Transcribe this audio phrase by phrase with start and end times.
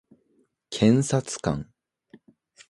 [0.71, 1.69] 検察官